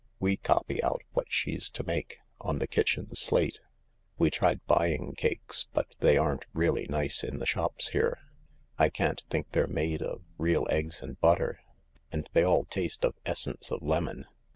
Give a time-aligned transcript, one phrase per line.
[0.19, 3.61] We copy out what she's to make, on the kitchen slate.
[4.17, 8.17] We tried buying cakes— but they aren't really nice in the shops here.
[8.79, 11.59] I can't think they're made of real eggs and butter,
[12.11, 14.25] and they all taste of essence of lemon.